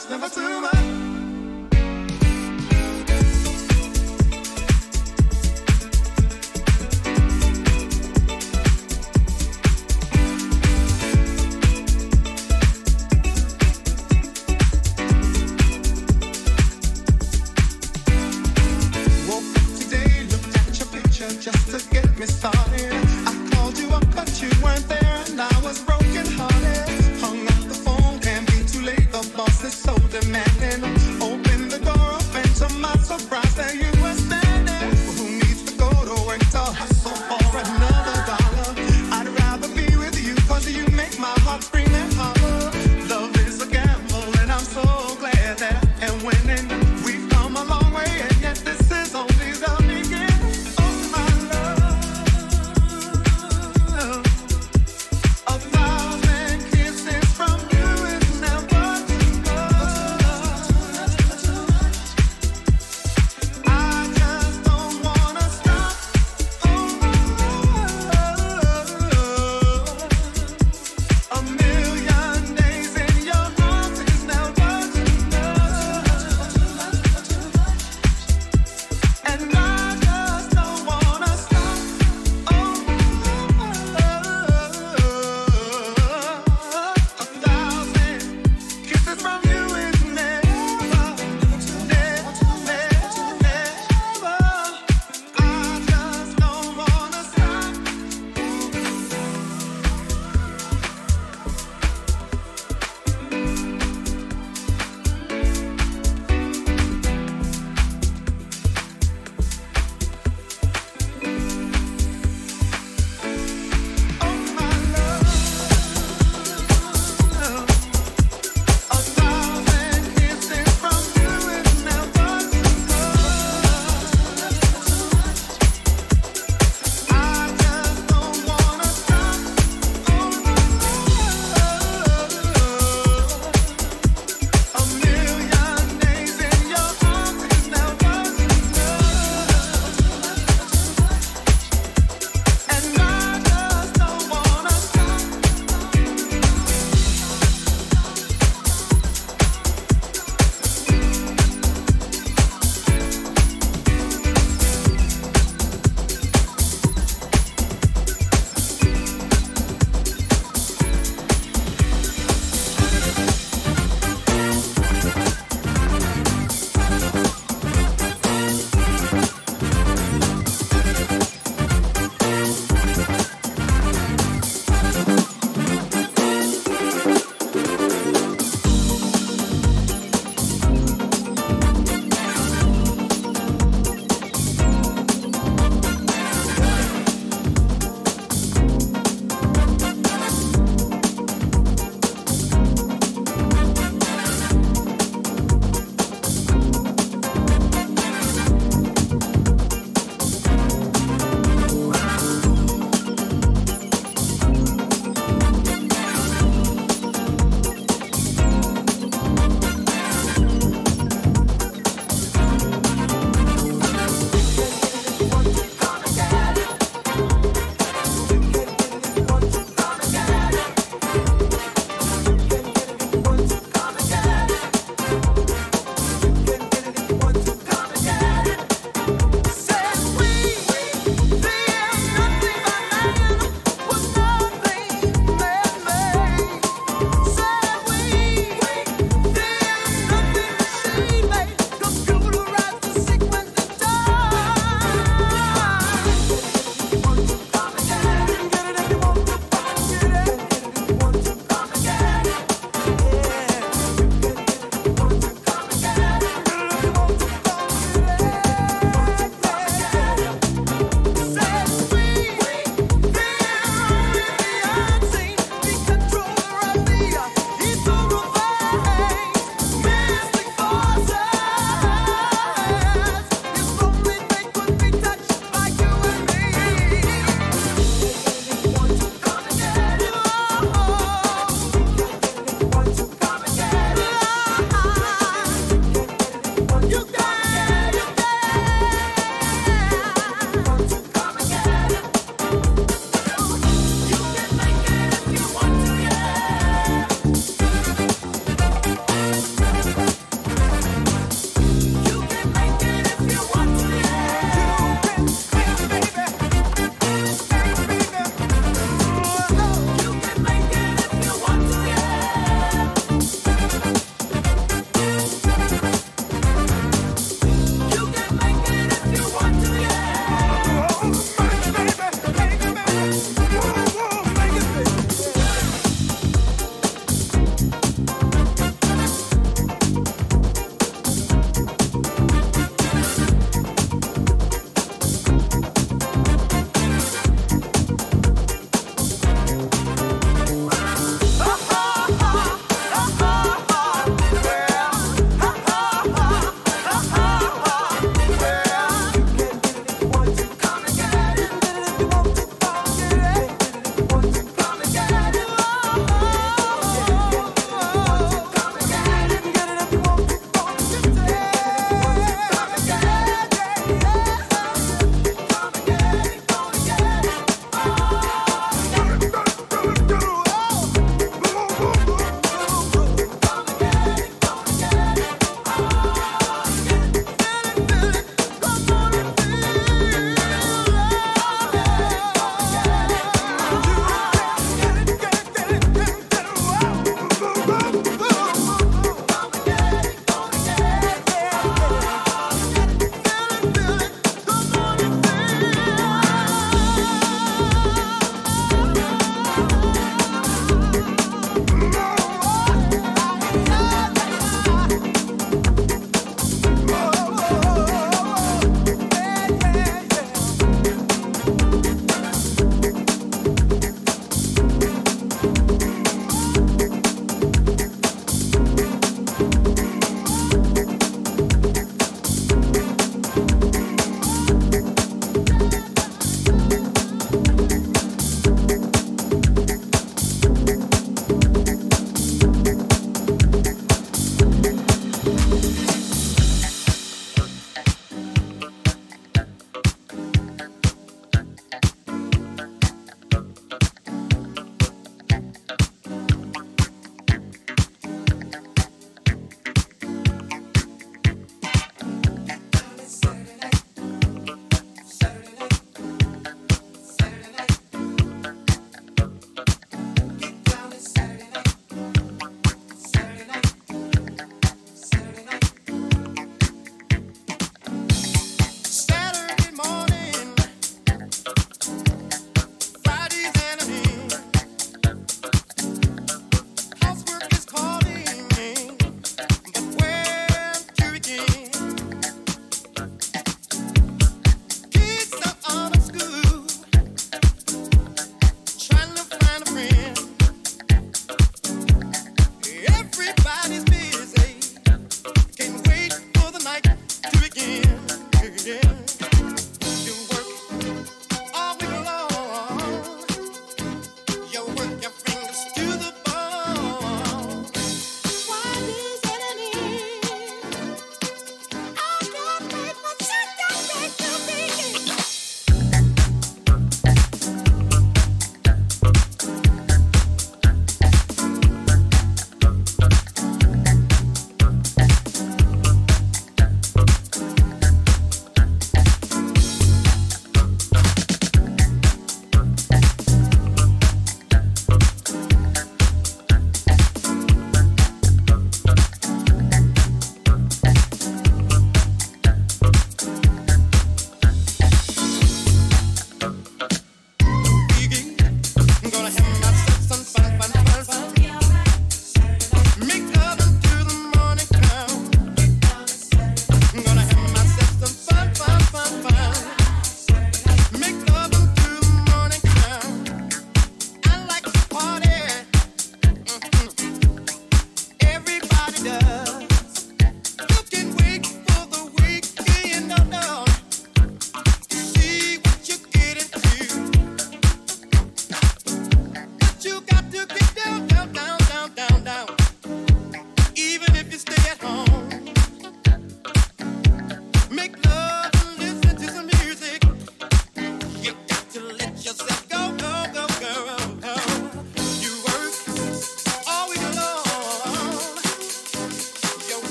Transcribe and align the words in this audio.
much, 0.00 0.10
never 0.10 0.28
too 0.28 0.60
much. 0.60 1.19